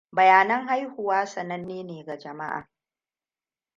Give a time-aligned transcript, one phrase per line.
[0.11, 2.67] Bayanan haihuwa sanenne ne ga jama'a.